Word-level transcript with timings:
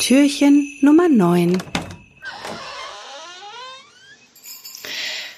Türchen 0.00 0.78
Nummer 0.80 1.08
9 1.08 1.62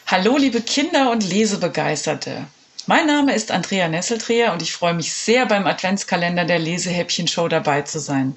Hallo 0.06 0.38
liebe 0.38 0.62
Kinder 0.62 1.10
und 1.10 1.29
Lesebegeisterte. 1.29 2.46
Mein 2.89 3.07
Name 3.07 3.34
ist 3.34 3.50
Andrea 3.50 3.86
Nesseltreher 3.86 4.55
und 4.55 4.62
ich 4.62 4.73
freue 4.73 4.95
mich 4.95 5.12
sehr 5.12 5.45
beim 5.45 5.66
Adventskalender 5.66 6.46
der 6.46 6.59
Lesehäppchen-Show 6.59 7.48
dabei 7.48 7.82
zu 7.82 7.98
sein. 7.98 8.34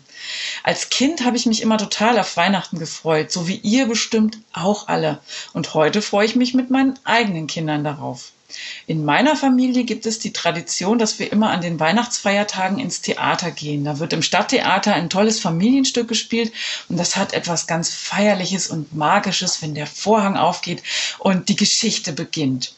Als 0.61 0.89
Kind 0.89 1.23
habe 1.23 1.37
ich 1.37 1.45
mich 1.45 1.61
immer 1.61 1.77
total 1.77 2.19
auf 2.19 2.35
Weihnachten 2.35 2.77
gefreut, 2.77 3.31
so 3.31 3.47
wie 3.47 3.55
ihr 3.55 3.85
bestimmt 3.85 4.39
auch 4.51 4.89
alle. 4.89 5.19
Und 5.53 5.73
heute 5.73 6.01
freue 6.01 6.25
ich 6.25 6.35
mich 6.35 6.53
mit 6.53 6.69
meinen 6.69 6.99
eigenen 7.05 7.47
Kindern 7.47 7.85
darauf. 7.85 8.33
In 8.87 9.05
meiner 9.05 9.35
Familie 9.35 9.83
gibt 9.83 10.05
es 10.05 10.19
die 10.19 10.33
Tradition, 10.33 10.99
dass 10.99 11.19
wir 11.19 11.31
immer 11.31 11.49
an 11.49 11.61
den 11.61 11.79
Weihnachtsfeiertagen 11.79 12.79
ins 12.79 13.01
Theater 13.01 13.51
gehen. 13.51 13.85
Da 13.85 13.99
wird 13.99 14.13
im 14.13 14.21
Stadttheater 14.21 14.93
ein 14.93 15.09
tolles 15.09 15.39
Familienstück 15.39 16.07
gespielt 16.07 16.51
und 16.89 16.97
das 16.97 17.15
hat 17.15 17.33
etwas 17.33 17.67
ganz 17.67 17.93
Feierliches 17.93 18.67
und 18.67 18.95
Magisches, 18.95 19.61
wenn 19.61 19.75
der 19.75 19.87
Vorhang 19.87 20.37
aufgeht 20.37 20.83
und 21.19 21.49
die 21.49 21.55
Geschichte 21.55 22.13
beginnt. 22.13 22.73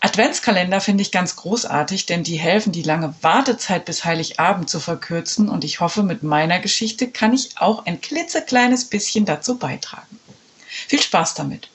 Adventskalender 0.00 0.80
finde 0.80 1.02
ich 1.02 1.12
ganz 1.12 1.36
großartig, 1.36 2.06
denn 2.06 2.24
die 2.24 2.36
helfen, 2.36 2.72
die 2.72 2.82
lange 2.82 3.14
Wartezeit 3.22 3.84
bis 3.84 4.04
Heiligabend 4.04 4.68
zu 4.68 4.80
verkürzen 4.80 5.48
und 5.48 5.64
ich 5.64 5.80
hoffe, 5.80 6.02
mit 6.02 6.22
meiner 6.22 6.58
Geschichte 6.58 7.08
kann 7.08 7.32
ich 7.32 7.58
auch 7.58 7.86
ein 7.86 8.00
klitzekleines 8.00 8.86
bisschen 8.86 9.24
dazu 9.24 9.56
beitragen. 9.56 10.18
Viel 10.66 11.00
Spaß 11.00 11.34
damit. 11.34 11.68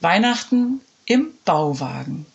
Weihnachten 0.00 0.80
im 1.06 1.32
Bauwagen. 1.44 2.26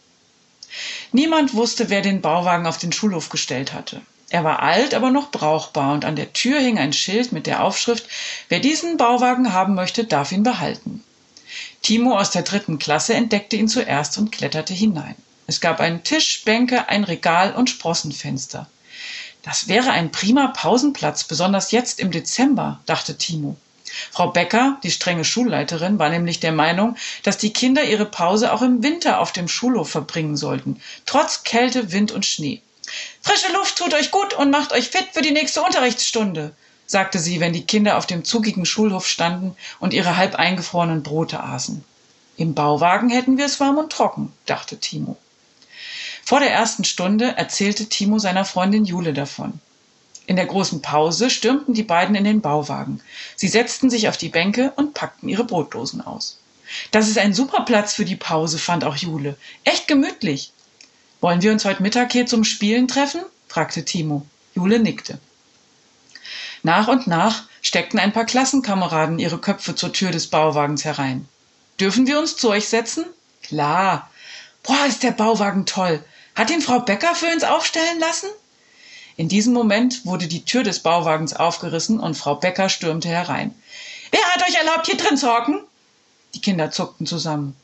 Niemand 1.12 1.54
wusste, 1.54 1.90
wer 1.90 2.02
den 2.02 2.22
Bauwagen 2.22 2.66
auf 2.66 2.78
den 2.78 2.94
Schulhof 2.94 3.30
gestellt 3.30 3.74
hatte. 3.74 4.02
Er 4.30 4.46
war 4.46 4.62
alt, 4.62 4.94
aber 4.94 5.12
noch 5.12 5.30
brauchbar 5.30 5.94
und 5.94 6.06
an 6.06 6.16
der 6.16 6.32
Tür 6.32 6.60
hing 6.60 6.80
ein 6.80 6.94
Schild 6.94 7.34
mit 7.34 7.48
der 7.48 7.64
Aufschrift, 7.64 8.06
wer 8.48 8.60
diesen 8.60 8.96
Bauwagen 8.96 9.52
haben 9.52 9.76
möchte, 9.76 10.06
darf 10.06 10.32
ihn 10.32 10.44
behalten. 10.44 11.04
Timo 11.82 12.18
aus 12.18 12.32
der 12.32 12.44
dritten 12.44 12.80
Klasse 12.80 13.14
entdeckte 13.14 13.58
ihn 13.58 13.68
zuerst 13.68 14.18
und 14.18 14.32
kletterte 14.32 14.74
hinein. 14.74 15.16
Es 15.48 15.60
gab 15.60 15.82
einen 15.82 16.04
Tisch, 16.06 16.46
Bänke, 16.46 16.88
ein 16.88 17.04
Regal 17.04 17.54
und 17.54 17.70
Sprossenfenster. 17.70 18.70
Das 19.44 19.68
wäre 19.68 19.92
ein 19.92 20.12
prima 20.12 20.48
Pausenplatz, 20.48 21.26
besonders 21.26 21.72
jetzt 21.72 22.00
im 22.00 22.12
Dezember, 22.12 22.80
dachte 22.86 23.18
Timo. 23.18 23.58
Frau 24.12 24.28
Becker, 24.28 24.78
die 24.84 24.92
strenge 24.92 25.26
Schulleiterin, 25.26 26.00
war 26.00 26.10
nämlich 26.10 26.40
der 26.40 26.52
Meinung, 26.52 26.96
dass 27.24 27.38
die 27.38 27.54
Kinder 27.54 27.84
ihre 27.84 28.06
Pause 28.06 28.54
auch 28.54 28.62
im 28.62 28.84
Winter 28.84 29.20
auf 29.20 29.32
dem 29.32 29.48
Schulhof 29.48 29.90
verbringen 29.90 30.38
sollten, 30.38 30.82
trotz 31.06 31.44
Kälte, 31.44 31.92
Wind 31.92 32.12
und 32.12 32.26
Schnee. 32.26 32.62
Frische 33.22 33.52
Luft 33.54 33.78
tut 33.78 33.94
euch 33.94 34.12
gut 34.12 34.34
und 34.34 34.52
macht 34.52 34.74
euch 34.74 34.90
fit 34.90 35.08
für 35.14 35.22
die 35.22 35.32
nächste 35.32 35.62
Unterrichtsstunde, 35.62 36.54
sagte 36.86 37.20
sie, 37.20 37.40
wenn 37.40 37.54
die 37.54 37.66
Kinder 37.66 37.98
auf 37.98 38.06
dem 38.06 38.26
zugigen 38.26 38.66
Schulhof 38.66 39.08
standen 39.08 39.56
und 39.80 39.94
ihre 39.94 40.18
halb 40.18 40.36
eingefrorenen 40.36 41.04
Brote 41.04 41.42
aßen. 41.42 41.84
Im 42.38 42.54
Bauwagen 42.54 43.10
hätten 43.10 43.38
wir 43.38 43.46
es 43.46 43.60
warm 43.60 43.78
und 43.78 43.92
trocken, 43.92 44.34
dachte 44.46 44.80
Timo. 44.80 45.18
Vor 46.24 46.40
der 46.40 46.52
ersten 46.52 46.84
Stunde 46.84 47.36
erzählte 47.38 47.88
Timo 47.88 48.20
seiner 48.20 48.46
Freundin 48.46 48.86
Jule 48.86 49.14
davon. 49.14 49.60
In 50.28 50.36
der 50.36 50.46
großen 50.46 50.82
Pause 50.82 51.30
stürmten 51.30 51.74
die 51.74 51.84
beiden 51.84 52.16
in 52.16 52.24
den 52.24 52.42
Bauwagen. 52.42 53.02
Sie 53.36 53.48
setzten 53.48 53.90
sich 53.90 54.08
auf 54.08 54.18
die 54.18 54.30
Bänke 54.30 54.72
und 54.76 54.94
packten 54.94 55.28
ihre 55.30 55.44
Brotdosen 55.44 56.02
aus. 56.02 56.38
Das 56.92 57.10
ist 57.10 57.18
ein 57.18 57.34
super 57.34 57.64
Platz 57.64 57.94
für 57.94 58.06
die 58.06 58.16
Pause, 58.16 58.58
fand 58.58 58.84
auch 58.84 58.96
Jule. 58.96 59.36
Echt 59.64 59.88
gemütlich. 59.88 60.54
Wollen 61.20 61.42
wir 61.42 61.52
uns 61.52 61.66
heute 61.66 61.84
Mittag 61.84 62.12
hier 62.12 62.26
zum 62.26 62.44
Spielen 62.44 62.88
treffen? 62.88 63.22
fragte 63.48 63.84
Timo. 63.84 64.26
Jule 64.56 64.80
nickte. 64.80 65.20
Nach 66.64 66.88
und 66.88 67.08
nach 67.08 67.44
steckten 67.62 68.00
ein 68.00 68.14
paar 68.14 68.26
Klassenkameraden 68.26 69.20
ihre 69.20 69.40
Köpfe 69.40 69.76
zur 69.76 69.94
Tür 69.94 70.12
des 70.12 70.28
Bauwagens 70.28 70.86
herein. 70.86 71.28
Dürfen 71.80 72.08
wir 72.08 72.20
uns 72.20 72.38
zu 72.38 72.50
euch 72.50 72.68
setzen? 72.68 73.06
Klar. 73.44 74.10
Boah, 74.64 74.86
ist 74.88 75.04
der 75.04 75.12
Bauwagen 75.12 75.66
toll. 75.66 76.04
Hat 76.36 76.52
ihn 76.52 76.62
Frau 76.62 76.80
Becker 76.80 77.16
für 77.16 77.28
uns 77.28 77.44
aufstellen 77.44 78.00
lassen? 78.00 78.30
In 79.18 79.30
diesem 79.30 79.54
Moment 79.54 80.06
wurde 80.06 80.28
die 80.28 80.46
Tür 80.46 80.64
des 80.64 80.80
Bauwagens 80.80 81.34
aufgerissen 81.34 82.00
und 82.00 82.16
Frau 82.16 82.36
Becker 82.36 82.70
stürmte 82.70 83.10
herein. 83.10 83.54
Wer 84.12 84.22
hat 84.22 84.48
euch 84.48 84.56
erlaubt, 84.56 84.88
hier 84.88 84.98
drin 84.98 85.18
zu 85.18 85.32
hocken? 85.34 85.62
Die 86.34 86.42
Kinder 86.42 86.72
zuckten 86.72 87.06
zusammen. 87.06 87.56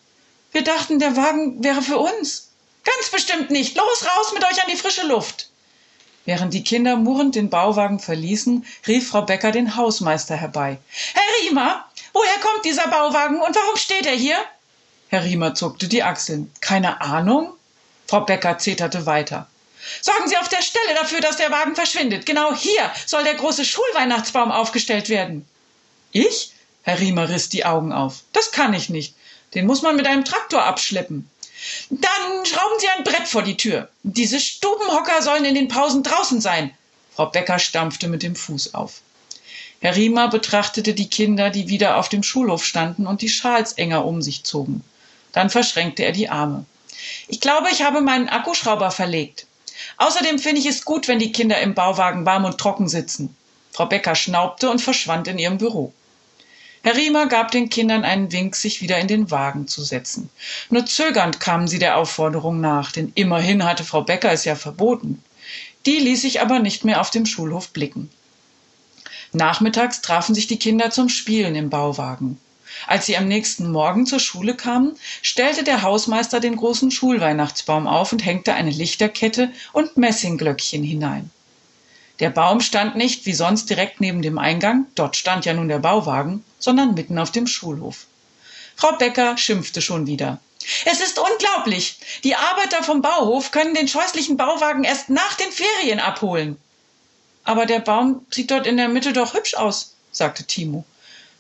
Wir 0.52 0.63
dachten, 0.63 1.00
der 1.00 1.16
Wagen 1.16 1.63
wäre 1.63 1.81
für 1.81 1.97
uns. 1.97 2.50
Ganz 2.84 3.09
bestimmt 3.12 3.52
nicht. 3.52 3.75
Los, 3.75 4.06
raus 4.06 4.34
mit 4.34 4.44
euch 4.44 4.63
an 4.63 4.69
die 4.72 4.78
frische 4.78 5.06
Luft. 5.07 5.50
Während 6.25 6.53
die 6.53 6.63
Kinder 6.63 6.97
murrend 6.97 7.36
den 7.36 7.50
Bauwagen 7.50 8.00
verließen, 8.00 8.66
rief 8.86 9.09
Frau 9.09 9.22
Becker 9.22 9.52
den 9.52 9.78
Hausmeister 9.78 10.36
herbei. 10.36 10.78
Herr 11.13 11.47
Riemer, 11.47 11.86
woher 12.12 12.40
kommt 12.41 12.66
dieser 12.66 12.88
Bauwagen 12.88 13.41
und 13.41 13.56
warum 13.56 13.78
steht 13.78 14.06
er 14.06 14.16
hier? 14.16 14.38
Herr 15.09 15.24
Riemer 15.24 15.56
zuckte 15.56 15.88
die 15.88 16.03
Achseln. 16.03 16.52
Keine 16.59 17.00
Ahnung? 17.00 17.53
Frau 18.07 18.22
Becker 18.22 18.57
zeterte 18.57 19.06
weiter. 19.06 19.47
Sorgen 20.02 20.28
Sie 20.28 20.38
auf 20.38 20.50
der 20.50 20.62
Stelle 20.62 20.96
dafür, 20.96 21.22
dass 21.22 21.38
der 21.38 21.52
Wagen 21.52 21.75
verschwindet. 21.75 22.25
Genau 22.25 22.53
hier 22.56 22.92
soll 23.06 23.24
der 23.24 23.36
große 23.36 23.66
Schulweihnachtsbaum 23.66 24.52
aufgestellt 24.52 25.09
werden. 25.09 25.48
Ich? 26.12 26.52
Herr 26.84 27.00
Riemer 27.00 27.30
riss 27.30 27.50
die 27.50 27.66
Augen 27.66 27.92
auf. 27.92 28.24
Das 28.34 28.52
kann 28.52 28.74
ich 28.74 28.90
nicht. 28.90 29.16
Den 29.53 29.66
muss 29.66 29.81
man 29.81 29.96
mit 29.96 30.08
einem 30.08 30.25
Traktor 30.25 30.64
abschleppen. 30.64 31.30
Dann 31.90 32.46
schrauben 32.46 32.80
Sie 32.80 32.88
ein 32.90 33.03
Brett 33.03 33.28
vor 33.28 33.42
die 33.44 33.58
Tür. 33.58 33.90
Diese 34.03 34.40
Stubenhocker 34.40 35.22
sollen 35.22 35.46
in 35.46 35.56
den 35.56 35.68
Pausen 35.68 36.04
draußen 36.04 36.40
sein. 36.40 36.74
Frau 37.16 37.25
Becker 37.25 37.59
stampfte 37.59 38.08
mit 38.08 38.24
dem 38.24 38.36
Fuß 38.36 38.74
auf. 38.74 39.02
Herr 39.80 39.96
Riemer 39.96 40.28
betrachtete 40.28 40.94
die 40.94 41.09
Kinder, 41.09 41.50
die 41.50 41.68
wieder 41.68 41.98
auf 41.98 42.09
dem 42.09 42.24
Schulhof 42.24 42.64
standen 42.64 43.06
und 43.06 43.22
die 43.22 43.30
Schals 43.30 43.74
enger 43.74 44.06
um 44.06 44.22
sich 44.22 44.44
zogen. 44.44 44.84
Dann 45.34 45.50
verschränkte 45.50 46.04
er 46.04 46.12
die 46.12 46.30
Arme. 46.30 46.66
Ich 47.28 47.42
glaube, 47.42 47.69
ich 47.72 47.84
habe 47.84 48.02
meinen 48.02 48.30
Akkuschrauber 48.30 48.92
verlegt. 48.92 49.46
Außerdem 49.98 50.40
finde 50.40 50.60
ich 50.60 50.66
es 50.66 50.86
gut, 50.86 51.08
wenn 51.08 51.20
die 51.20 51.32
Kinder 51.32 51.60
im 51.60 51.74
Bauwagen 51.74 52.26
warm 52.26 52.46
und 52.46 52.58
trocken 52.58 52.88
sitzen. 52.88 53.36
Frau 53.72 53.86
Becker 53.86 54.16
schnaubte 54.16 54.70
und 54.70 54.82
verschwand 54.82 55.28
in 55.28 55.38
ihrem 55.38 55.58
Büro. 55.58 55.94
Herr 56.84 56.96
Riemer 56.96 57.28
gab 57.28 57.52
den 57.52 57.70
Kindern 57.70 58.04
einen 58.04 58.32
Wink, 58.32 58.56
sich 58.56 58.82
wieder 58.82 58.98
in 58.98 59.08
den 59.08 59.30
Wagen 59.30 59.68
zu 59.68 59.84
setzen. 59.84 60.30
Nur 60.70 60.86
zögernd 60.86 61.40
kamen 61.40 61.68
sie 61.68 61.80
der 61.80 61.98
Aufforderung 61.98 62.62
nach, 62.62 62.92
denn 62.92 63.12
immerhin 63.16 63.66
hatte 63.66 63.84
Frau 63.84 64.02
Becker 64.02 64.32
es 64.32 64.46
ja 64.46 64.56
verboten. 64.56 65.24
Die 65.86 66.00
ließ 66.00 66.22
sich 66.22 66.42
aber 66.42 66.60
nicht 66.60 66.86
mehr 66.86 67.02
auf 67.02 67.10
dem 67.10 67.26
Schulhof 67.26 67.70
blicken. 67.70 68.10
Nachmittags 69.34 70.02
trafen 70.02 70.34
sich 70.34 70.48
die 70.48 70.60
Kinder 70.60 70.90
zum 70.90 71.10
Spielen 71.10 71.56
im 71.56 71.70
Bauwagen. 71.70 72.40
Als 72.86 73.06
sie 73.06 73.18
am 73.18 73.28
nächsten 73.28 73.72
Morgen 73.72 74.06
zur 74.06 74.20
Schule 74.20 74.56
kamen, 74.56 74.98
stellte 75.22 75.64
der 75.64 75.82
Hausmeister 75.82 76.40
den 76.40 76.56
großen 76.56 76.92
Schulweihnachtsbaum 76.92 77.88
auf 77.88 78.12
und 78.12 78.26
hängte 78.26 78.54
eine 78.54 78.72
Lichterkette 78.72 79.52
und 79.74 79.98
Messingglöckchen 79.98 80.84
hinein. 80.84 81.32
Der 82.20 82.30
Baum 82.30 82.62
stand 82.62 82.96
nicht 82.96 83.26
wie 83.26 83.34
sonst 83.34 83.70
direkt 83.70 84.02
neben 84.02 84.22
dem 84.22 84.38
Eingang, 84.38 84.86
dort 84.96 85.16
stand 85.16 85.46
ja 85.46 85.54
nun 85.54 85.68
der 85.68 85.80
Bauwagen, 85.80 86.44
sondern 86.60 86.94
mitten 86.94 87.18
auf 87.20 87.32
dem 87.32 87.48
Schulhof. 87.48 88.06
Frau 88.76 88.94
Becker 88.94 89.38
schimpfte 89.38 89.82
schon 89.82 90.08
wieder. 90.08 90.40
Es 90.86 91.00
ist 91.00 91.20
unglaublich. 91.20 92.00
Die 92.24 92.36
Arbeiter 92.36 92.84
vom 92.84 93.02
Bauhof 93.02 93.52
können 93.52 93.74
den 93.74 93.88
scheußlichen 93.88 94.38
Bauwagen 94.38 94.84
erst 94.84 95.10
nach 95.10 95.36
den 95.36 95.52
Ferien 95.52 96.00
abholen. 96.00 96.58
Aber 97.44 97.66
der 97.66 97.80
Baum 97.80 98.26
sieht 98.30 98.52
dort 98.52 98.68
in 98.68 98.78
der 98.78 98.90
Mitte 98.90 99.13
doch 99.13 99.34
hübsch 99.34 99.56
aus, 99.56 99.96
sagte 100.12 100.44
Timo. 100.44 100.84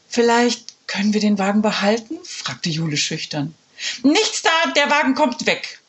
Vielleicht 0.07 0.76
können 0.87 1.13
wir 1.13 1.21
den 1.21 1.37
Wagen 1.37 1.61
behalten? 1.61 2.17
fragte 2.23 2.69
Jule 2.69 2.97
schüchtern. 2.97 3.53
Nichts 4.03 4.41
da, 4.41 4.71
der 4.75 4.89
Wagen 4.89 5.13
kommt 5.13 5.45
weg. 5.45 5.79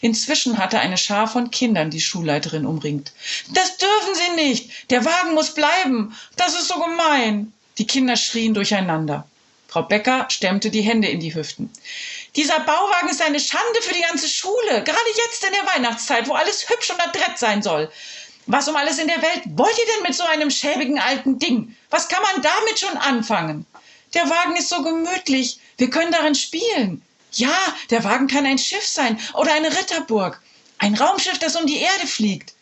Inzwischen 0.00 0.58
hatte 0.58 0.80
eine 0.80 0.98
Schar 0.98 1.28
von 1.28 1.50
Kindern 1.50 1.90
die 1.90 2.00
Schulleiterin 2.00 2.66
umringt. 2.66 3.12
Das 3.52 3.76
dürfen 3.76 4.14
Sie 4.14 4.42
nicht. 4.42 4.90
Der 4.90 5.04
Wagen 5.04 5.34
muss 5.34 5.54
bleiben. 5.54 6.16
Das 6.36 6.54
ist 6.54 6.68
so 6.68 6.80
gemein. 6.80 7.52
Die 7.78 7.86
Kinder 7.86 8.16
schrien 8.16 8.54
durcheinander. 8.54 9.26
Frau 9.68 9.82
Becker 9.82 10.26
stemmte 10.30 10.70
die 10.70 10.80
Hände 10.80 11.08
in 11.08 11.20
die 11.20 11.34
Hüften. 11.34 11.70
Dieser 12.34 12.60
Bauwagen 12.60 13.08
ist 13.08 13.22
eine 13.22 13.40
Schande 13.40 13.82
für 13.82 13.94
die 13.94 14.02
ganze 14.02 14.28
Schule, 14.28 14.82
gerade 14.84 14.98
jetzt 15.26 15.44
in 15.44 15.52
der 15.52 15.74
Weihnachtszeit, 15.74 16.28
wo 16.28 16.34
alles 16.34 16.68
hübsch 16.68 16.90
und 16.90 17.00
adrett 17.00 17.38
sein 17.38 17.62
soll. 17.62 17.90
Was 18.46 18.68
um 18.68 18.76
alles 18.76 18.98
in 18.98 19.08
der 19.08 19.22
Welt 19.22 19.42
wollt 19.46 19.76
ihr 19.76 19.94
denn 19.94 20.02
mit 20.04 20.14
so 20.14 20.24
einem 20.24 20.50
schäbigen 20.50 20.98
alten 20.98 21.38
Ding? 21.38 21.76
Was 21.90 22.08
kann 22.08 22.22
man 22.22 22.42
damit 22.42 22.78
schon 22.78 22.96
anfangen? 22.96 23.66
Der 24.16 24.30
Wagen 24.30 24.56
ist 24.56 24.70
so 24.70 24.82
gemütlich, 24.82 25.58
wir 25.76 25.90
können 25.90 26.10
darin 26.10 26.34
spielen. 26.34 27.02
Ja, 27.32 27.54
der 27.90 28.02
Wagen 28.02 28.28
kann 28.28 28.46
ein 28.46 28.56
Schiff 28.56 28.86
sein 28.86 29.20
oder 29.34 29.52
eine 29.52 29.68
Ritterburg. 29.68 30.40
Ein 30.78 30.94
Raumschiff, 30.94 31.38
das 31.38 31.54
um 31.54 31.66
die 31.66 31.76
Erde 31.76 32.06
fliegt. 32.06 32.54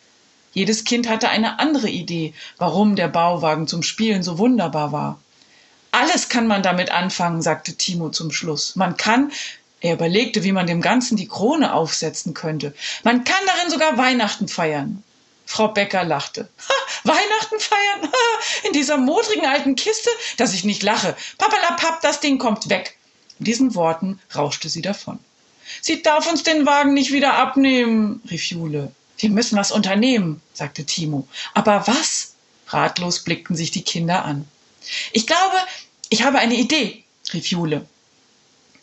Jedes 0.53 0.83
Kind 0.83 1.09
hatte 1.09 1.29
eine 1.29 1.61
andere 1.61 1.89
Idee, 1.89 2.35
warum 2.59 2.97
der 2.97 3.06
Bauwagen 3.06 3.69
zum 3.69 3.85
Spielen 3.85 4.25
so 4.25 4.39
wunderbar 4.39 4.91
war. 4.91 5.21
Alles 5.93 6.29
kann 6.29 6.49
man 6.49 6.65
damit 6.65 6.91
anfangen, 6.91 7.41
sagte 7.41 7.77
Timo 7.77 8.11
zum 8.11 8.33
Schluss. 8.33 8.75
Man 8.75 8.97
kann, 8.97 9.31
er 9.81 9.95
überlegte, 9.95 10.43
wie 10.43 10.51
man 10.51 10.67
dem 10.67 10.81
Ganzen 10.81 11.17
die 11.17 11.29
Krone 11.29 11.73
aufsetzen 11.73 12.35
könnte. 12.35 12.75
Man 13.05 13.23
kann 13.23 13.47
darin 13.47 13.71
sogar 13.71 13.97
Weihnachten 13.97 14.49
feiern. 14.49 15.05
Frau 15.47 15.69
Becker 15.69 16.03
lachte. 16.03 16.49
Weihnachten 17.05 17.61
feiern? 17.61 18.11
In 18.65 18.73
dieser 18.73 18.97
modrigen 18.97 19.47
alten 19.47 19.77
Kiste? 19.77 20.11
Dass 20.37 20.55
ich 20.55 20.65
nicht 20.65 20.83
lache. 20.83 21.17
Papalapap, 21.39 22.01
das 22.01 22.21
Ding 22.21 22.39
kommt 22.39 22.69
weg. 22.69 22.97
Mit 23.39 23.49
diesen 23.49 23.75
Worten 23.75 24.21
rauschte 24.35 24.69
sie 24.69 24.83
davon. 24.83 25.19
Sie 25.81 26.03
darf 26.03 26.31
uns 26.31 26.43
den 26.43 26.67
Wagen 26.67 26.95
nicht 26.95 27.12
wieder 27.12 27.35
abnehmen, 27.35 28.23
rief 28.31 28.45
Jule. 28.45 28.93
Wir 29.19 29.31
müssen 29.31 29.56
was 29.56 29.73
unternehmen, 29.73 30.41
sagte 30.53 30.85
Timo. 30.85 31.27
Aber 31.55 31.87
was? 31.87 32.35
Ratlos 32.69 33.21
blickten 33.21 33.56
sich 33.56 33.71
die 33.71 33.83
Kinder 33.83 34.25
an. 34.25 34.47
Ich 35.12 35.27
glaube, 35.27 35.56
ich 36.09 36.23
habe 36.23 36.39
eine 36.39 36.55
Idee, 36.55 37.05
rief 37.33 37.47
Jule. 37.47 37.87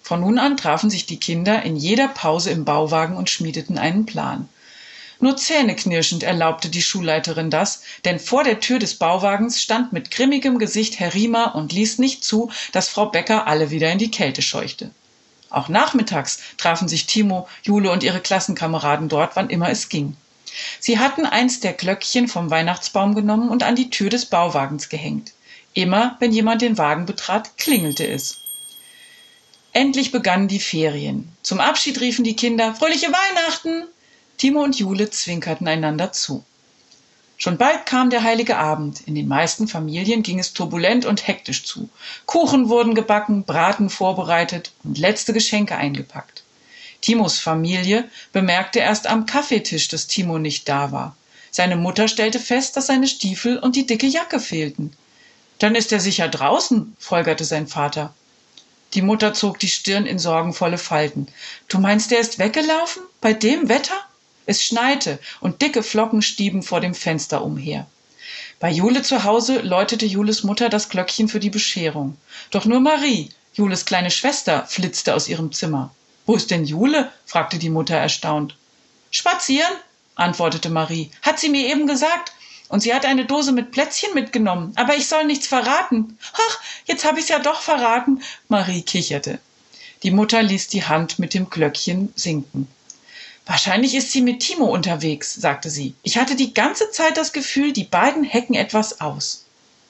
Von 0.04 0.22
nun 0.22 0.40
an 0.40 0.58
trafen 0.58 0.90
sich 0.90 1.06
die 1.06 1.20
Kinder 1.20 1.64
in 1.64 1.76
jeder 1.76 2.08
Pause 2.08 2.50
im 2.52 2.66
Bauwagen 2.66 3.16
und 3.16 3.30
schmiedeten 3.30 3.78
einen 3.78 4.06
Plan. 4.06 4.50
Nur 5.22 5.38
zähneknirschend 5.38 6.24
erlaubte 6.24 6.70
die 6.70 6.82
Schulleiterin 6.82 7.52
das, 7.52 7.84
denn 8.06 8.20
vor 8.20 8.44
der 8.44 8.60
Tür 8.60 8.80
des 8.80 8.96
Bauwagens 8.96 9.62
stand 9.62 9.94
mit 9.94 10.10
grimmigem 10.10 10.58
Gesicht 10.58 11.00
Herr 11.00 11.14
Riemer 11.14 11.54
und 11.54 11.72
ließ 11.72 12.00
nicht 12.00 12.24
zu, 12.24 12.52
dass 12.72 12.90
Frau 12.90 13.06
Becker 13.06 13.46
alle 13.46 13.70
wieder 13.70 13.92
in 13.92 14.00
die 14.00 14.10
Kälte 14.10 14.42
scheuchte. 14.42 14.90
Auch 15.52 15.70
nachmittags 15.70 16.40
trafen 16.58 16.88
sich 16.88 17.06
Timo, 17.06 17.48
Jule 17.62 17.92
und 17.92 18.02
ihre 18.02 18.20
Klassenkameraden 18.20 19.10
dort, 19.10 19.36
wann 19.36 19.52
immer 19.52 19.70
es 19.70 19.90
ging. 19.90 20.18
Sie 20.80 20.98
hatten 20.98 21.28
eins 21.28 21.60
der 21.60 21.74
Glöckchen 21.74 22.28
vom 22.28 22.50
Weihnachtsbaum 22.50 23.14
genommen 23.14 23.50
und 23.50 23.62
an 23.62 23.76
die 23.76 23.92
Tür 23.92 24.10
des 24.10 24.26
Bauwagens 24.26 24.90
gehängt. 24.90 25.34
Immer, 25.74 26.18
wenn 26.20 26.34
jemand 26.34 26.64
den 26.64 26.80
Wagen 26.80 27.06
betrat, 27.06 27.58
klingelte 27.58 28.08
es. 28.08 28.38
Endlich 29.72 30.12
begannen 30.12 30.48
die 30.48 30.60
Ferien. 30.60 31.32
Zum 31.44 31.60
Abschied 31.60 32.02
riefen 32.02 32.26
die 32.26 32.36
Kinder 32.36 32.74
Fröhliche 32.74 33.08
Weihnachten. 33.08 33.84
Timo 34.42 34.64
und 34.64 34.80
Jule 34.80 35.08
zwinkerten 35.12 35.68
einander 35.68 36.14
zu. 36.14 36.44
Schon 37.38 37.60
bald 37.60 37.86
kam 37.86 38.10
der 38.10 38.24
heilige 38.24 38.58
Abend. 38.58 39.02
In 39.02 39.14
den 39.14 39.28
meisten 39.28 39.68
Familien 39.68 40.24
ging 40.24 40.40
es 40.40 40.54
turbulent 40.54 41.06
und 41.06 41.28
hektisch 41.28 41.64
zu. 41.64 41.90
Kuchen 42.26 42.68
wurden 42.68 42.96
gebacken, 42.96 43.44
Braten 43.44 43.92
vorbereitet 43.92 44.72
und 44.84 44.98
letzte 44.98 45.32
Geschenke 45.32 45.76
eingepackt. 45.76 46.42
Timos 47.02 47.38
Familie 47.38 48.10
bemerkte 48.32 48.80
erst 48.80 49.06
am 49.06 49.28
Kaffeetisch, 49.28 49.90
dass 49.90 50.08
Timo 50.08 50.40
nicht 50.40 50.68
da 50.68 50.92
war. 50.92 51.16
Seine 51.52 51.76
Mutter 51.76 52.08
stellte 52.08 52.40
fest, 52.40 52.76
dass 52.76 52.88
seine 52.88 53.08
Stiefel 53.08 53.60
und 53.60 53.76
die 53.76 53.86
dicke 53.86 54.08
Jacke 54.08 54.40
fehlten. 54.40 54.92
Dann 55.60 55.76
ist 55.76 55.92
er 55.92 56.00
sicher 56.00 56.30
draußen, 56.30 56.96
folgerte 56.98 57.46
sein 57.46 57.68
Vater. 57.68 58.12
Die 58.96 59.04
Mutter 59.04 59.36
zog 59.36 59.60
die 59.60 59.70
Stirn 59.70 60.08
in 60.08 60.18
sorgenvolle 60.18 60.80
Falten. 60.80 61.28
Du 61.68 61.78
meinst, 61.78 62.12
er 62.12 62.20
ist 62.20 62.40
weggelaufen? 62.40 63.04
Bei 63.22 63.34
dem 63.34 63.70
Wetter? 63.70 64.04
Es 64.46 64.64
schneite 64.64 65.20
und 65.40 65.62
dicke 65.62 65.84
Flocken 65.84 66.22
stieben 66.22 66.64
vor 66.64 66.82
dem 66.82 66.94
Fenster 66.94 67.44
umher. 67.44 67.88
Bei 68.60 68.70
Jule 68.70 69.02
zu 69.02 69.24
Hause 69.24 69.60
läutete 69.62 70.06
Jules 70.06 70.44
Mutter 70.44 70.70
das 70.70 70.90
Glöckchen 70.90 71.28
für 71.28 71.40
die 71.40 71.50
Bescherung. 71.50 72.18
Doch 72.52 72.66
nur 72.66 72.80
Marie, 72.80 73.30
Jules 73.54 73.86
kleine 73.86 74.12
Schwester, 74.12 74.66
flitzte 74.68 75.16
aus 75.16 75.28
ihrem 75.28 75.52
Zimmer. 75.52 75.94
Wo 76.26 76.36
ist 76.36 76.52
denn 76.52 76.66
Jule? 76.66 77.12
fragte 77.26 77.58
die 77.58 77.70
Mutter 77.70 77.96
erstaunt. 77.96 78.56
Spazieren, 79.10 79.74
antwortete 80.16 80.70
Marie. 80.70 81.12
Hat 81.22 81.40
sie 81.40 81.50
mir 81.50 81.68
eben 81.68 81.88
gesagt. 81.88 82.34
Und 82.70 82.82
sie 82.82 82.94
hat 82.94 83.06
eine 83.06 83.26
Dose 83.26 83.52
mit 83.52 83.72
Plätzchen 83.72 84.14
mitgenommen. 84.14 84.72
Aber 84.76 84.96
ich 84.96 85.08
soll 85.08 85.26
nichts 85.26 85.48
verraten. 85.48 86.18
Ach, 86.34 86.60
jetzt 86.86 87.04
habe 87.04 87.20
ich's 87.20 87.28
ja 87.28 87.40
doch 87.40 87.60
verraten. 87.60 88.22
Marie 88.48 88.82
kicherte. 88.82 89.40
Die 90.04 90.12
Mutter 90.12 90.42
ließ 90.42 90.70
die 90.70 90.86
Hand 90.86 91.20
mit 91.20 91.34
dem 91.34 91.50
Glöckchen 91.50 92.14
sinken. 92.16 92.68
Wahrscheinlich 93.52 93.96
ist 93.96 94.14
sie 94.14 94.22
mit 94.22 94.40
Timo 94.40 94.64
unterwegs, 94.64 95.34
sagte 95.34 95.70
sie. 95.70 95.94
Ich 96.04 96.18
hatte 96.18 96.38
die 96.38 96.54
ganze 96.54 96.90
Zeit 96.92 97.18
das 97.18 97.34
Gefühl, 97.34 97.74
die 97.74 97.84
beiden 97.84 98.24
hecken 98.24 98.56
etwas 98.56 99.02
aus. 99.02 99.44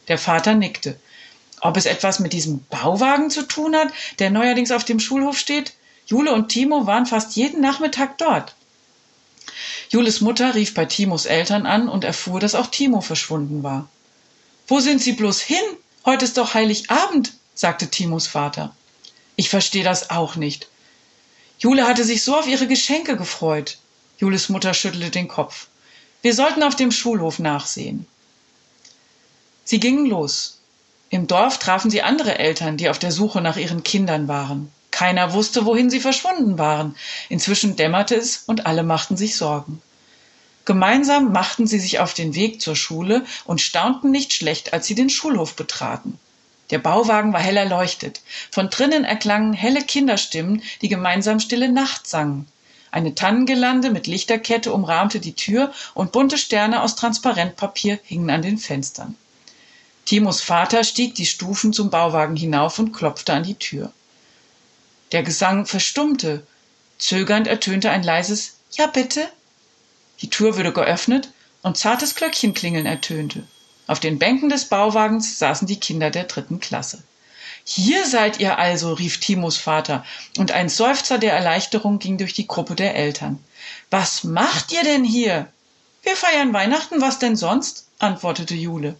Der 0.07 0.17
Vater 0.17 0.55
nickte. 0.55 0.99
Ob 1.61 1.77
es 1.77 1.85
etwas 1.85 2.17
mit 2.17 2.33
diesem 2.33 2.65
Bauwagen 2.71 3.29
zu 3.29 3.43
tun 3.43 3.75
hat, 3.75 3.89
der 4.17 4.31
neuerdings 4.31 4.71
auf 4.71 4.83
dem 4.83 4.99
Schulhof 4.99 5.37
steht? 5.37 5.73
Jule 6.07 6.33
und 6.33 6.49
Timo 6.49 6.87
waren 6.87 7.05
fast 7.05 7.35
jeden 7.35 7.61
Nachmittag 7.61 8.17
dort. 8.17 8.55
Jules 9.89 10.21
Mutter 10.21 10.55
rief 10.55 10.73
bei 10.73 10.85
Timos 10.85 11.27
Eltern 11.27 11.67
an 11.67 11.87
und 11.87 12.03
erfuhr, 12.03 12.39
dass 12.39 12.55
auch 12.55 12.65
Timo 12.65 12.99
verschwunden 12.99 13.61
war. 13.61 13.87
Wo 14.67 14.79
sind 14.79 15.03
Sie 15.03 15.13
bloß 15.13 15.39
hin? 15.39 15.63
Heute 16.03 16.25
ist 16.25 16.39
doch 16.39 16.55
Heiligabend, 16.55 17.33
sagte 17.53 17.91
Timos 17.91 18.25
Vater. 18.25 18.75
Ich 19.35 19.49
verstehe 19.49 19.83
das 19.83 20.09
auch 20.09 20.35
nicht. 20.35 20.67
Jule 21.61 21.87
hatte 21.87 22.03
sich 22.03 22.23
so 22.23 22.35
auf 22.35 22.47
ihre 22.47 22.65
Geschenke 22.65 23.15
gefreut. 23.15 23.77
Jules 24.17 24.49
Mutter 24.49 24.73
schüttelte 24.73 25.11
den 25.11 25.27
Kopf. 25.27 25.67
Wir 26.23 26.33
sollten 26.33 26.63
auf 26.63 26.75
dem 26.75 26.89
Schulhof 26.89 27.37
nachsehen. 27.37 28.07
Sie 29.63 29.79
gingen 29.79 30.07
los. 30.07 30.57
Im 31.11 31.27
Dorf 31.27 31.59
trafen 31.59 31.91
sie 31.91 32.01
andere 32.01 32.39
Eltern, 32.39 32.77
die 32.77 32.89
auf 32.89 32.97
der 32.97 33.11
Suche 33.11 33.41
nach 33.41 33.57
ihren 33.57 33.83
Kindern 33.83 34.27
waren. 34.27 34.71
Keiner 34.89 35.33
wusste, 35.33 35.67
wohin 35.67 35.91
sie 35.91 35.99
verschwunden 35.99 36.57
waren. 36.57 36.95
Inzwischen 37.29 37.75
dämmerte 37.75 38.15
es 38.15 38.41
und 38.47 38.65
alle 38.65 38.81
machten 38.81 39.15
sich 39.15 39.35
Sorgen. 39.35 39.83
Gemeinsam 40.65 41.31
machten 41.31 41.67
sie 41.67 41.79
sich 41.79 41.99
auf 41.99 42.15
den 42.15 42.33
Weg 42.33 42.59
zur 42.59 42.75
Schule 42.75 43.23
und 43.45 43.61
staunten 43.61 44.09
nicht 44.09 44.33
schlecht, 44.33 44.73
als 44.73 44.87
sie 44.87 44.95
den 44.95 45.11
Schulhof 45.11 45.55
betraten. 45.55 46.17
Der 46.71 46.79
Bauwagen 46.79 47.33
war 47.33 47.41
hell 47.41 47.57
erleuchtet. 47.57 48.21
Von 48.49 48.69
drinnen 48.69 49.03
erklangen 49.03 49.53
helle 49.53 49.81
Kinderstimmen, 49.81 50.63
die 50.81 50.89
gemeinsam 50.89 51.39
Stille 51.39 51.71
Nacht 51.71 52.07
sangen. 52.07 52.47
Eine 52.91 53.13
Tannengelande 53.15 53.89
mit 53.89 54.07
Lichterkette 54.07 54.73
umrahmte 54.73 55.19
die 55.19 55.33
Tür 55.33 55.73
und 55.93 56.11
bunte 56.11 56.37
Sterne 56.37 56.81
aus 56.81 56.95
Transparentpapier 56.95 57.99
hingen 58.03 58.29
an 58.29 58.41
den 58.41 58.57
Fenstern. 58.57 59.15
Timos 60.05 60.41
Vater 60.41 60.83
stieg 60.83 61.15
die 61.15 61.25
Stufen 61.25 61.73
zum 61.73 61.89
Bauwagen 61.89 62.35
hinauf 62.35 62.79
und 62.79 62.91
klopfte 62.91 63.33
an 63.33 63.43
die 63.43 63.55
Tür. 63.55 63.93
Der 65.11 65.23
Gesang 65.23 65.65
verstummte. 65.65 66.45
Zögernd 66.97 67.47
ertönte 67.47 67.89
ein 67.91 68.03
leises 68.03 68.57
Ja 68.71 68.87
bitte. 68.87 69.27
Die 70.21 70.29
Tür 70.29 70.57
wurde 70.57 70.73
geöffnet 70.73 71.31
und 71.61 71.77
zartes 71.77 72.15
Glöckchenklingeln 72.15 72.85
ertönte. 72.85 73.43
Auf 73.91 73.99
den 73.99 74.19
Bänken 74.19 74.47
des 74.47 74.69
Bauwagens 74.69 75.37
saßen 75.37 75.67
die 75.67 75.77
Kinder 75.77 76.11
der 76.11 76.23
dritten 76.23 76.61
Klasse. 76.61 77.03
Hier 77.65 78.05
seid 78.05 78.39
ihr 78.39 78.57
also, 78.57 78.93
rief 78.93 79.19
Timos 79.19 79.57
Vater, 79.57 80.05
und 80.37 80.53
ein 80.53 80.69
Seufzer 80.69 81.17
der 81.17 81.33
Erleichterung 81.33 81.99
ging 81.99 82.17
durch 82.17 82.31
die 82.31 82.47
Gruppe 82.47 82.75
der 82.75 82.95
Eltern. 82.95 83.43
Was 83.89 84.23
macht 84.23 84.71
ihr 84.71 84.83
denn 84.83 85.03
hier? 85.03 85.49
Wir 86.03 86.15
feiern 86.15 86.53
Weihnachten, 86.53 87.01
was 87.01 87.19
denn 87.19 87.35
sonst? 87.35 87.85
antwortete 87.99 88.55
Jule. 88.55 88.95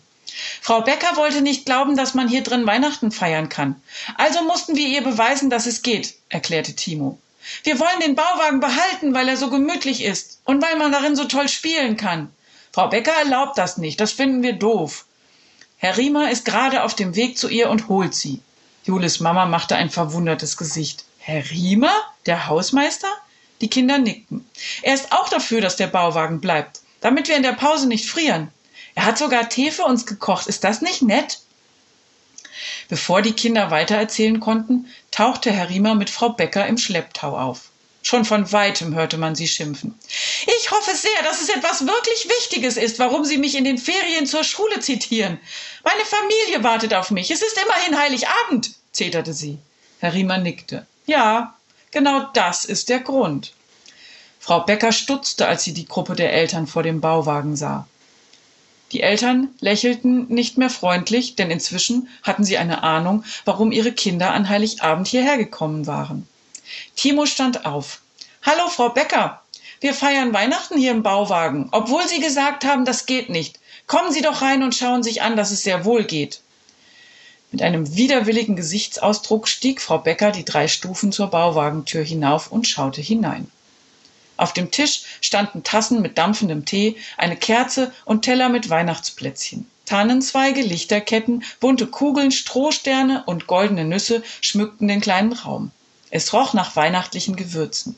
Frau 0.59 0.81
Becker 0.81 1.15
wollte 1.15 1.41
nicht 1.41 1.65
glauben, 1.65 1.95
dass 1.95 2.13
man 2.13 2.27
hier 2.27 2.43
drin 2.43 2.67
Weihnachten 2.67 3.11
feiern 3.11 3.47
kann. 3.47 3.81
Also 4.17 4.43
mussten 4.43 4.75
wir 4.75 4.89
ihr 4.89 5.05
beweisen, 5.05 5.49
dass 5.49 5.67
es 5.67 5.83
geht, 5.83 6.15
erklärte 6.27 6.75
Timo. 6.75 7.17
Wir 7.63 7.79
wollen 7.79 8.01
den 8.01 8.15
Bauwagen 8.15 8.59
behalten, 8.59 9.13
weil 9.13 9.29
er 9.29 9.37
so 9.37 9.49
gemütlich 9.49 10.03
ist 10.03 10.41
und 10.43 10.61
weil 10.61 10.75
man 10.75 10.91
darin 10.91 11.15
so 11.15 11.23
toll 11.23 11.47
spielen 11.47 11.95
kann. 11.95 12.29
Frau 12.73 12.87
Becker 12.87 13.11
erlaubt 13.11 13.57
das 13.57 13.77
nicht, 13.77 13.99
das 13.99 14.13
finden 14.13 14.43
wir 14.43 14.53
doof. 14.53 15.05
Herr 15.77 15.97
Riemer 15.97 16.31
ist 16.31 16.45
gerade 16.45 16.83
auf 16.83 16.95
dem 16.95 17.15
Weg 17.15 17.37
zu 17.37 17.49
ihr 17.49 17.69
und 17.69 17.89
holt 17.89 18.13
sie. 18.13 18.39
Julis 18.85 19.19
Mama 19.19 19.45
machte 19.45 19.75
ein 19.75 19.89
verwundertes 19.89 20.55
Gesicht. 20.55 21.05
Herr 21.19 21.49
Riemer? 21.49 21.93
Der 22.25 22.47
Hausmeister? 22.47 23.09
Die 23.61 23.69
Kinder 23.69 23.97
nickten. 23.97 24.45
Er 24.83 24.93
ist 24.93 25.11
auch 25.11 25.27
dafür, 25.29 25.59
dass 25.59 25.75
der 25.75 25.87
Bauwagen 25.87 26.39
bleibt, 26.39 26.81
damit 27.01 27.27
wir 27.27 27.35
in 27.35 27.43
der 27.43 27.53
Pause 27.53 27.87
nicht 27.87 28.09
frieren. 28.09 28.49
Er 28.95 29.05
hat 29.05 29.17
sogar 29.17 29.49
Tee 29.49 29.71
für 29.71 29.83
uns 29.83 30.05
gekocht. 30.05 30.47
Ist 30.47 30.63
das 30.63 30.81
nicht 30.81 31.01
nett? 31.01 31.39
Bevor 32.87 33.21
die 33.21 33.33
Kinder 33.33 33.71
weitererzählen 33.71 34.39
konnten, 34.39 34.87
tauchte 35.11 35.51
Herr 35.51 35.69
Riemer 35.69 35.95
mit 35.95 36.09
Frau 36.09 36.29
Becker 36.29 36.67
im 36.67 36.77
Schlepptau 36.77 37.37
auf. 37.37 37.70
Schon 38.03 38.25
von 38.25 38.51
weitem 38.51 38.95
hörte 38.95 39.17
man 39.17 39.35
sie 39.35 39.47
schimpfen. 39.47 39.97
Ich 40.59 40.71
hoffe 40.71 40.95
sehr, 40.95 41.23
dass 41.23 41.41
es 41.41 41.49
etwas 41.49 41.85
wirklich 41.85 42.27
Wichtiges 42.39 42.77
ist, 42.77 42.97
warum 42.99 43.23
Sie 43.25 43.37
mich 43.37 43.55
in 43.55 43.63
den 43.63 43.77
Ferien 43.77 44.25
zur 44.25 44.43
Schule 44.43 44.79
zitieren. 44.79 45.39
Meine 45.83 46.05
Familie 46.05 46.63
wartet 46.63 46.93
auf 46.93 47.11
mich. 47.11 47.29
Es 47.29 47.41
ist 47.41 47.59
immerhin 47.63 47.99
Heiligabend, 47.99 48.71
zeterte 48.91 49.33
sie. 49.33 49.59
Herr 49.99 50.13
Riemer 50.13 50.39
nickte. 50.39 50.87
Ja, 51.05 51.55
genau 51.91 52.27
das 52.33 52.65
ist 52.65 52.89
der 52.89 52.99
Grund. 52.99 53.53
Frau 54.39 54.61
Becker 54.61 54.91
stutzte, 54.91 55.47
als 55.47 55.63
sie 55.63 55.73
die 55.73 55.85
Gruppe 55.85 56.15
der 56.15 56.33
Eltern 56.33 56.65
vor 56.65 56.81
dem 56.81 57.01
Bauwagen 57.01 57.55
sah. 57.55 57.87
Die 58.91 59.01
Eltern 59.01 59.49
lächelten 59.59 60.27
nicht 60.27 60.57
mehr 60.57 60.71
freundlich, 60.71 61.35
denn 61.35 61.51
inzwischen 61.51 62.09
hatten 62.23 62.43
sie 62.43 62.57
eine 62.57 62.83
Ahnung, 62.83 63.23
warum 63.45 63.71
ihre 63.71 63.93
Kinder 63.93 64.31
an 64.31 64.49
Heiligabend 64.49 65.07
hierher 65.07 65.37
gekommen 65.37 65.85
waren. 65.87 66.27
Timo 66.95 67.25
stand 67.25 67.65
auf. 67.65 68.01
Hallo, 68.43 68.69
Frau 68.69 68.89
Becker. 68.89 69.41
Wir 69.79 69.93
feiern 69.93 70.33
Weihnachten 70.33 70.77
hier 70.77 70.91
im 70.91 71.03
Bauwagen, 71.03 71.69
obwohl 71.71 72.07
Sie 72.07 72.19
gesagt 72.19 72.65
haben, 72.65 72.85
das 72.85 73.05
geht 73.05 73.29
nicht. 73.29 73.59
Kommen 73.87 74.11
Sie 74.11 74.21
doch 74.21 74.41
rein 74.41 74.63
und 74.63 74.75
schauen 74.75 75.03
sich 75.03 75.21
an, 75.21 75.35
dass 75.35 75.51
es 75.51 75.63
sehr 75.63 75.85
wohl 75.85 76.03
geht. 76.03 76.41
Mit 77.51 77.61
einem 77.61 77.95
widerwilligen 77.95 78.55
Gesichtsausdruck 78.55 79.47
stieg 79.47 79.81
Frau 79.81 79.97
Becker 79.97 80.31
die 80.31 80.45
drei 80.45 80.67
Stufen 80.67 81.11
zur 81.11 81.27
Bauwagentür 81.27 82.03
hinauf 82.03 82.51
und 82.51 82.67
schaute 82.67 83.01
hinein. 83.01 83.51
Auf 84.37 84.53
dem 84.53 84.71
Tisch 84.71 85.03
standen 85.19 85.63
Tassen 85.63 86.01
mit 86.01 86.17
dampfendem 86.17 86.65
Tee, 86.65 86.95
eine 87.17 87.35
Kerze 87.35 87.91
und 88.05 88.21
Teller 88.21 88.49
mit 88.49 88.69
Weihnachtsplätzchen. 88.69 89.69
Tannenzweige, 89.85 90.61
Lichterketten, 90.61 91.43
bunte 91.59 91.85
Kugeln, 91.85 92.31
Strohsterne 92.31 93.23
und 93.25 93.47
goldene 93.47 93.83
Nüsse 93.83 94.23
schmückten 94.39 94.87
den 94.87 95.01
kleinen 95.01 95.33
Raum. 95.33 95.71
Es 96.11 96.33
roch 96.33 96.53
nach 96.53 96.75
weihnachtlichen 96.75 97.35
Gewürzen. 97.35 97.97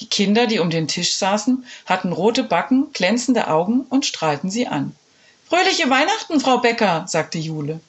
Die 0.00 0.08
Kinder, 0.08 0.46
die 0.46 0.58
um 0.58 0.70
den 0.70 0.88
Tisch 0.88 1.14
saßen, 1.14 1.64
hatten 1.86 2.12
rote 2.12 2.42
Backen, 2.42 2.92
glänzende 2.92 3.46
Augen 3.48 3.82
und 3.82 4.06
strahlten 4.06 4.50
sie 4.50 4.66
an. 4.66 4.96
Fröhliche 5.48 5.88
Weihnachten, 5.88 6.40
Frau 6.40 6.58
Becker, 6.58 7.04
sagte 7.06 7.38
Jule. 7.38 7.80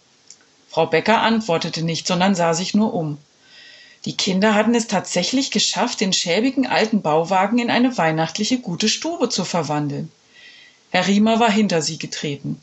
Frau 0.70 0.86
Becker 0.86 1.22
antwortete 1.22 1.84
nicht, 1.84 2.06
sondern 2.06 2.36
sah 2.36 2.54
sich 2.54 2.76
nur 2.76 2.94
um. 2.94 3.18
Die 4.04 4.16
Kinder 4.16 4.54
hatten 4.54 4.76
es 4.76 4.88
tatsächlich 4.88 5.50
geschafft, 5.50 6.00
den 6.00 6.14
schäbigen 6.14 6.68
alten 6.68 7.02
Bauwagen 7.02 7.58
in 7.58 7.72
eine 7.72 7.98
weihnachtliche 7.98 8.60
gute 8.60 8.88
Stube 8.88 9.30
zu 9.30 9.46
verwandeln. 9.46 10.12
Herr 10.92 11.08
Riemer 11.08 11.40
war 11.40 11.52
hinter 11.52 11.82
sie 11.82 11.98
getreten. 11.98 12.62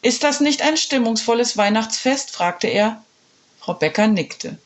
Ist 0.00 0.24
das 0.24 0.40
nicht 0.40 0.62
ein 0.62 0.76
stimmungsvolles 0.76 1.56
Weihnachtsfest? 1.56 2.30
fragte 2.32 2.66
er. 2.66 3.04
Frau 3.60 3.74
Becker 3.74 4.08
nickte. 4.08 4.58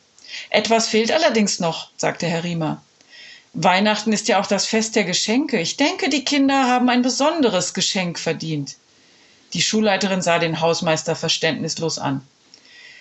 Etwas 0.49 0.87
fehlt 0.87 1.11
allerdings 1.11 1.59
noch, 1.59 1.89
sagte 1.97 2.27
Herr 2.27 2.43
Riemer. 2.43 2.81
Weihnachten 3.53 4.13
ist 4.13 4.27
ja 4.27 4.39
auch 4.39 4.45
das 4.45 4.65
Fest 4.65 4.95
der 4.95 5.03
Geschenke. 5.03 5.59
Ich 5.59 5.77
denke, 5.77 6.09
die 6.09 6.23
Kinder 6.23 6.67
haben 6.67 6.89
ein 6.89 7.01
besonderes 7.01 7.73
Geschenk 7.73 8.19
verdient. 8.19 8.75
Die 9.53 9.61
Schulleiterin 9.61 10.21
sah 10.21 10.39
den 10.39 10.61
Hausmeister 10.61 11.15
verständnislos 11.15 11.97
an. 11.97 12.21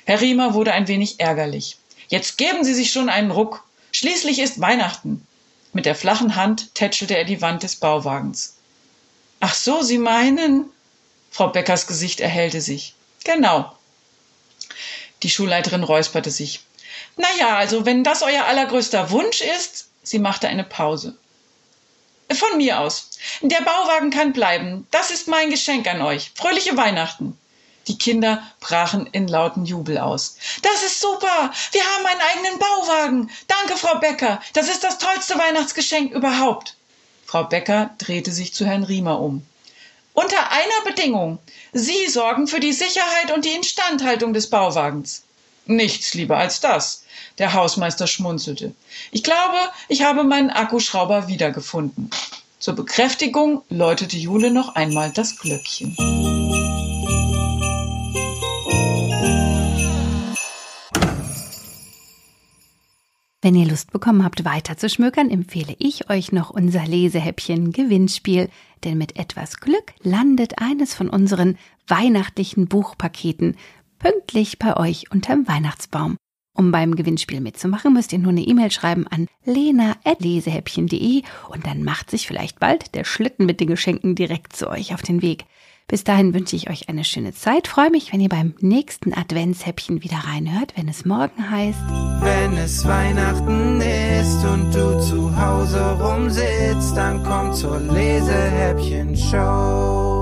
Herr 0.04 0.20
Riemer 0.20 0.54
wurde 0.54 0.72
ein 0.72 0.88
wenig 0.88 1.20
ärgerlich. 1.20 1.76
Jetzt 2.08 2.38
geben 2.38 2.64
Sie 2.64 2.74
sich 2.74 2.92
schon 2.92 3.08
einen 3.08 3.32
Ruck. 3.32 3.64
Schließlich 3.92 4.38
ist 4.38 4.60
Weihnachten. 4.60 5.26
Mit 5.72 5.84
der 5.84 5.94
flachen 5.94 6.36
Hand 6.36 6.74
tätschelte 6.74 7.16
er 7.16 7.24
die 7.24 7.42
Wand 7.42 7.62
des 7.62 7.76
Bauwagens. 7.76 8.56
Ach 9.40 9.54
so, 9.54 9.82
Sie 9.82 9.98
meinen? 9.98 10.70
Frau 11.30 11.48
Beckers 11.48 11.86
Gesicht 11.86 12.20
erhellte 12.20 12.60
sich. 12.60 12.94
Genau. 13.24 13.76
Die 15.22 15.28
Schulleiterin 15.28 15.82
räusperte 15.82 16.30
sich. 16.30 16.60
Na 17.16 17.28
ja, 17.38 17.56
also 17.56 17.86
wenn 17.86 18.04
das 18.04 18.22
euer 18.22 18.44
allergrößter 18.44 19.10
Wunsch 19.10 19.40
ist, 19.40 19.88
sie 20.02 20.18
machte 20.18 20.48
eine 20.48 20.64
Pause. 20.64 21.16
Von 22.32 22.58
mir 22.58 22.80
aus. 22.80 23.10
Der 23.40 23.62
Bauwagen 23.62 24.10
kann 24.10 24.32
bleiben. 24.32 24.86
Das 24.90 25.10
ist 25.10 25.28
mein 25.28 25.50
Geschenk 25.50 25.86
an 25.86 26.02
euch. 26.02 26.32
Fröhliche 26.34 26.76
Weihnachten. 26.76 27.38
Die 27.88 27.98
Kinder 27.98 28.42
brachen 28.58 29.06
in 29.12 29.28
lauten 29.28 29.64
Jubel 29.64 29.98
aus. 29.98 30.36
Das 30.62 30.82
ist 30.82 31.00
super! 31.00 31.52
Wir 31.70 31.84
haben 31.84 32.04
einen 32.04 32.20
eigenen 32.20 32.58
Bauwagen! 32.58 33.30
Danke, 33.46 33.76
Frau 33.76 33.98
Becker! 34.00 34.40
Das 34.54 34.68
ist 34.68 34.82
das 34.82 34.98
tollste 34.98 35.38
Weihnachtsgeschenk 35.38 36.12
überhaupt! 36.12 36.74
Frau 37.26 37.44
Becker 37.44 37.90
drehte 37.98 38.32
sich 38.32 38.52
zu 38.52 38.66
Herrn 38.66 38.82
Riemer 38.82 39.20
um. 39.20 39.46
Unter 40.14 40.50
einer 40.50 40.80
Bedingung. 40.84 41.38
Sie 41.72 42.08
sorgen 42.08 42.48
für 42.48 42.58
die 42.58 42.72
Sicherheit 42.72 43.30
und 43.32 43.44
die 43.44 43.52
Instandhaltung 43.52 44.32
des 44.32 44.50
Bauwagens. 44.50 45.22
Nichts 45.66 46.14
lieber 46.14 46.38
als 46.38 46.60
das. 46.60 47.04
Der 47.38 47.52
Hausmeister 47.52 48.06
schmunzelte. 48.06 48.74
Ich 49.10 49.22
glaube, 49.22 49.58
ich 49.88 50.02
habe 50.02 50.24
meinen 50.24 50.50
Akkuschrauber 50.50 51.28
wiedergefunden. 51.28 52.10
Zur 52.58 52.74
Bekräftigung 52.74 53.62
läutete 53.68 54.16
Jule 54.16 54.50
noch 54.50 54.74
einmal 54.74 55.10
das 55.10 55.38
Glöckchen. 55.38 55.94
Wenn 63.42 63.54
ihr 63.54 63.66
Lust 63.66 63.92
bekommen 63.92 64.24
habt, 64.24 64.44
weiter 64.44 64.76
zu 64.76 64.88
schmökern, 64.88 65.30
empfehle 65.30 65.76
ich 65.78 66.10
euch 66.10 66.32
noch 66.32 66.50
unser 66.50 66.84
Lesehäppchen 66.84 67.70
Gewinnspiel, 67.70 68.48
denn 68.82 68.98
mit 68.98 69.16
etwas 69.16 69.60
Glück 69.60 69.92
landet 70.02 70.58
eines 70.58 70.94
von 70.94 71.08
unseren 71.08 71.56
weihnachtlichen 71.86 72.66
Buchpaketen 72.66 73.56
pünktlich 74.00 74.58
bei 74.58 74.76
euch 74.76 75.12
unterm 75.12 75.46
Weihnachtsbaum. 75.46 76.16
Um 76.56 76.72
beim 76.72 76.96
Gewinnspiel 76.96 77.42
mitzumachen, 77.42 77.92
müsst 77.92 78.14
ihr 78.14 78.18
nur 78.18 78.30
eine 78.30 78.40
E-Mail 78.40 78.70
schreiben 78.70 79.06
an 79.06 79.28
lena.lesehäppchen.de 79.44 81.22
und 81.50 81.66
dann 81.66 81.84
macht 81.84 82.10
sich 82.10 82.26
vielleicht 82.26 82.58
bald 82.58 82.94
der 82.94 83.04
Schlitten 83.04 83.44
mit 83.44 83.60
den 83.60 83.68
Geschenken 83.68 84.14
direkt 84.14 84.56
zu 84.56 84.70
euch 84.70 84.94
auf 84.94 85.02
den 85.02 85.20
Weg. 85.20 85.44
Bis 85.88 86.02
dahin 86.02 86.34
wünsche 86.34 86.56
ich 86.56 86.68
euch 86.68 86.88
eine 86.88 87.04
schöne 87.04 87.32
Zeit. 87.32 87.68
Freue 87.68 87.90
mich, 87.90 88.12
wenn 88.12 88.20
ihr 88.20 88.28
beim 88.28 88.54
nächsten 88.60 89.14
Adventshäppchen 89.14 90.02
wieder 90.02 90.16
reinhört, 90.16 90.76
wenn 90.76 90.88
es 90.88 91.04
morgen 91.04 91.48
heißt. 91.48 91.78
Wenn 92.22 92.56
es 92.56 92.84
Weihnachten 92.84 93.80
ist 93.80 94.44
und 94.44 94.74
du 94.74 95.00
zu 95.00 95.36
Hause 95.36 95.96
rumsitzt, 96.00 96.96
dann 96.96 97.22
komm 97.22 97.52
zur 97.52 97.78
Lesehäppchen-Show. 97.78 100.15